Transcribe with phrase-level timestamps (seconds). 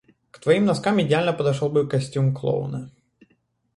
[0.31, 2.89] К твоим носкам идеально подошёл бы костюм клоуна.